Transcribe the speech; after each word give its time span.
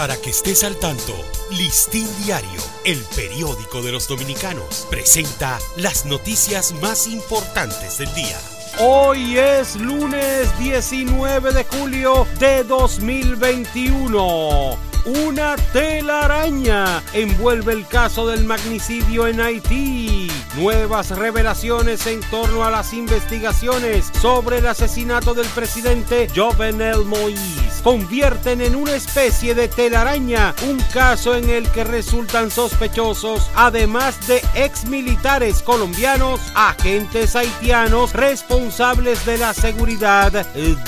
Para 0.00 0.16
que 0.16 0.30
estés 0.30 0.64
al 0.64 0.76
tanto, 0.76 1.12
Listín 1.50 2.08
Diario, 2.24 2.62
el 2.86 3.04
periódico 3.14 3.82
de 3.82 3.92
los 3.92 4.08
dominicanos, 4.08 4.86
presenta 4.88 5.58
las 5.76 6.06
noticias 6.06 6.72
más 6.80 7.06
importantes 7.06 7.98
del 7.98 8.10
día. 8.14 8.38
Hoy 8.78 9.36
es 9.36 9.76
lunes 9.76 10.58
19 10.58 11.52
de 11.52 11.64
julio 11.64 12.26
de 12.38 12.64
2021. 12.64 14.78
Una 15.04 15.56
telaraña 15.74 17.02
envuelve 17.12 17.74
el 17.74 17.86
caso 17.86 18.26
del 18.26 18.46
magnicidio 18.46 19.26
en 19.26 19.42
Haití. 19.42 20.30
Nuevas 20.56 21.10
revelaciones 21.10 22.06
en 22.06 22.20
torno 22.30 22.64
a 22.64 22.70
las 22.70 22.94
investigaciones 22.94 24.10
sobre 24.22 24.60
el 24.60 24.66
asesinato 24.66 25.34
del 25.34 25.48
presidente 25.48 26.26
Jovenel 26.34 27.04
Moïse 27.04 27.69
convierten 27.82 28.60
en 28.60 28.76
una 28.76 28.94
especie 28.94 29.54
de 29.54 29.68
telaraña 29.68 30.54
un 30.68 30.78
caso 30.92 31.34
en 31.34 31.48
el 31.50 31.68
que 31.70 31.84
resultan 31.84 32.50
sospechosos, 32.50 33.50
además 33.54 34.26
de 34.26 34.42
ex 34.54 34.84
militares 34.86 35.62
colombianos, 35.62 36.40
agentes 36.54 37.36
haitianos 37.36 38.12
responsables 38.12 39.24
de 39.26 39.38
la 39.38 39.54
seguridad 39.54 40.32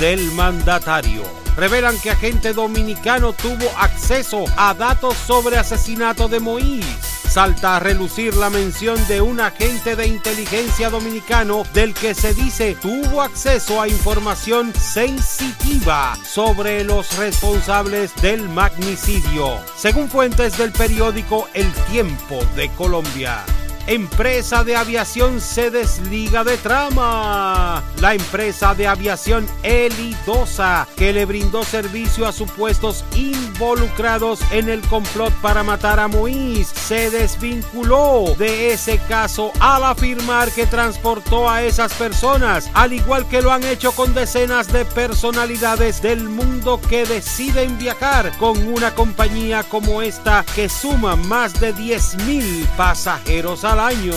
del 0.00 0.32
mandatario 0.32 1.22
revelan 1.56 1.98
que 2.00 2.10
agente 2.10 2.52
dominicano 2.52 3.32
tuvo 3.32 3.68
acceso 3.76 4.44
a 4.56 4.72
datos 4.72 5.14
sobre 5.26 5.58
asesinato 5.58 6.28
de 6.28 6.40
Moïse. 6.40 7.09
Salta 7.30 7.76
a 7.76 7.78
relucir 7.78 8.34
la 8.34 8.50
mención 8.50 8.98
de 9.06 9.20
un 9.20 9.38
agente 9.38 9.94
de 9.94 10.08
inteligencia 10.08 10.90
dominicano 10.90 11.62
del 11.72 11.94
que 11.94 12.12
se 12.12 12.34
dice 12.34 12.76
tuvo 12.82 13.22
acceso 13.22 13.80
a 13.80 13.86
información 13.86 14.74
sensitiva 14.74 16.18
sobre 16.24 16.82
los 16.82 17.16
responsables 17.18 18.12
del 18.20 18.48
magnicidio, 18.48 19.60
según 19.76 20.08
fuentes 20.08 20.58
del 20.58 20.72
periódico 20.72 21.48
El 21.54 21.72
Tiempo 21.92 22.44
de 22.56 22.68
Colombia 22.70 23.44
empresa 23.90 24.62
de 24.62 24.76
aviación 24.76 25.40
se 25.40 25.68
desliga 25.70 26.44
de 26.44 26.56
trama. 26.58 27.82
La 28.00 28.14
empresa 28.14 28.72
de 28.72 28.86
aviación 28.86 29.48
Elidosa, 29.64 30.86
que 30.96 31.12
le 31.12 31.24
brindó 31.24 31.64
servicio 31.64 32.26
a 32.26 32.32
supuestos 32.32 33.04
involucrados 33.16 34.40
en 34.52 34.68
el 34.68 34.80
complot 34.82 35.32
para 35.42 35.64
matar 35.64 35.98
a 35.98 36.06
Moïse, 36.06 36.72
se 36.72 37.10
desvinculó 37.10 38.36
de 38.38 38.72
ese 38.72 38.98
caso 39.08 39.50
al 39.58 39.82
afirmar 39.82 40.52
que 40.52 40.66
transportó 40.66 41.50
a 41.50 41.62
esas 41.62 41.92
personas, 41.94 42.70
al 42.74 42.92
igual 42.92 43.26
que 43.26 43.42
lo 43.42 43.50
han 43.50 43.64
hecho 43.64 43.90
con 43.92 44.14
decenas 44.14 44.72
de 44.72 44.84
personalidades 44.84 46.00
del 46.00 46.28
mundo 46.28 46.80
que 46.88 47.04
deciden 47.04 47.76
viajar 47.76 48.30
con 48.38 48.56
una 48.68 48.94
compañía 48.94 49.64
como 49.64 50.00
esta 50.00 50.44
que 50.54 50.68
suma 50.68 51.16
más 51.16 51.58
de 51.60 51.72
10 51.72 52.24
mil 52.26 52.68
pasajeros 52.76 53.64
año. 53.86 54.14